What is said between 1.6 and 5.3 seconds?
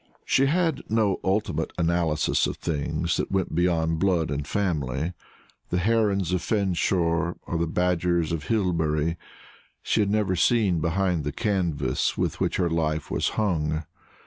analysis of things that went beyond blood and family